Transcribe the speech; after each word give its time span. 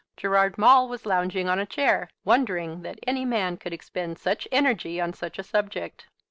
Gerard 0.17 0.57
Maule 0.57 0.87
was 0.89 1.05
lounging 1.05 1.47
on 1.47 1.59
a 1.59 1.65
chair, 1.67 2.09
wondering 2.25 2.81
that 2.81 2.97
any 3.05 3.23
man 3.23 3.55
could 3.55 3.71
expend 3.71 4.17
such 4.17 4.47
energy 4.51 4.99
on 4.99 5.13
such 5.13 5.37
a 5.37 5.43
subject. 5.43 6.07